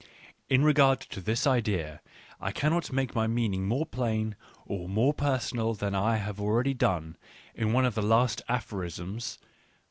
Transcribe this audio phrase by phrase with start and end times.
[0.49, 2.01] In regard to this idea
[2.39, 4.35] I cannot make my meaning more plain
[4.65, 6.75] or more personal than I have done already
[7.53, 9.47] in one of the last aphor isms (No.